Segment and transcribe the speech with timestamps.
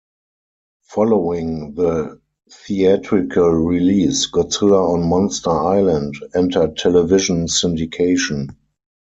[0.85, 2.19] Following the
[2.51, 8.49] theatrical release, "Godzilla on Monster Island" entered television syndication.